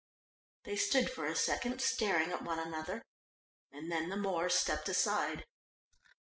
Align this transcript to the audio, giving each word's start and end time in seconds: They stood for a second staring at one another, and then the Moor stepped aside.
They 0.63 0.77
stood 0.77 1.11
for 1.11 1.27
a 1.27 1.35
second 1.35 1.79
staring 1.79 2.31
at 2.31 2.41
one 2.41 2.57
another, 2.57 3.03
and 3.71 3.91
then 3.91 4.09
the 4.09 4.17
Moor 4.17 4.49
stepped 4.49 4.89
aside. 4.89 5.45